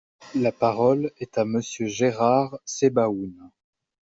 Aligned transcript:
La 0.33 0.51
parole 0.51 1.11
est 1.19 1.37
à 1.37 1.45
Monsieur 1.45 1.85
Gérard 1.85 2.57
Sebaoun. 2.65 3.51